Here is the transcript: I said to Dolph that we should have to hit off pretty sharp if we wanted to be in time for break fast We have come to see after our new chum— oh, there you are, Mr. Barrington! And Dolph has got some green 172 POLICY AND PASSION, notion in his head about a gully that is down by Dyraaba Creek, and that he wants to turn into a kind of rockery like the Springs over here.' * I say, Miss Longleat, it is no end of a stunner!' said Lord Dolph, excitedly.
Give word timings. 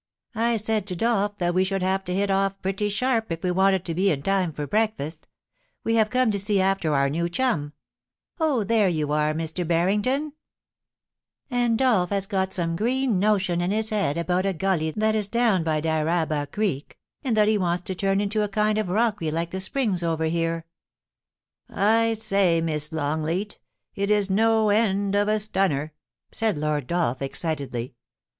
I 0.33 0.57
said 0.57 0.87
to 0.87 0.95
Dolph 0.95 1.37
that 1.37 1.53
we 1.53 1.63
should 1.63 1.83
have 1.83 2.03
to 2.05 2.15
hit 2.15 2.31
off 2.31 2.59
pretty 2.63 2.89
sharp 2.89 3.31
if 3.31 3.43
we 3.43 3.51
wanted 3.51 3.85
to 3.85 3.93
be 3.93 4.09
in 4.09 4.23
time 4.23 4.51
for 4.51 4.65
break 4.65 4.95
fast 4.97 5.27
We 5.83 5.93
have 5.93 6.09
come 6.09 6.31
to 6.31 6.39
see 6.39 6.59
after 6.59 6.95
our 6.95 7.07
new 7.07 7.29
chum— 7.29 7.73
oh, 8.39 8.63
there 8.63 8.87
you 8.89 9.11
are, 9.11 9.35
Mr. 9.35 9.63
Barrington! 9.67 10.33
And 11.51 11.77
Dolph 11.77 12.09
has 12.09 12.25
got 12.25 12.51
some 12.51 12.75
green 12.75 13.11
172 13.19 13.23
POLICY 13.23 13.53
AND 13.53 13.67
PASSION, 13.67 13.67
notion 13.67 13.73
in 13.73 13.77
his 13.77 13.89
head 13.91 14.17
about 14.17 14.49
a 14.49 14.57
gully 14.57 14.89
that 14.97 15.13
is 15.13 15.27
down 15.27 15.63
by 15.63 15.79
Dyraaba 15.79 16.47
Creek, 16.51 16.97
and 17.23 17.37
that 17.37 17.47
he 17.47 17.59
wants 17.59 17.83
to 17.83 17.93
turn 17.93 18.19
into 18.19 18.41
a 18.41 18.49
kind 18.49 18.79
of 18.79 18.89
rockery 18.89 19.29
like 19.29 19.51
the 19.51 19.61
Springs 19.61 20.01
over 20.01 20.25
here.' 20.25 20.65
* 21.33 21.69
I 21.69 22.15
say, 22.15 22.59
Miss 22.59 22.91
Longleat, 22.91 23.59
it 23.93 24.09
is 24.09 24.31
no 24.31 24.69
end 24.71 25.13
of 25.13 25.27
a 25.27 25.39
stunner!' 25.39 25.93
said 26.31 26.57
Lord 26.57 26.87
Dolph, 26.87 27.21
excitedly. 27.21 27.93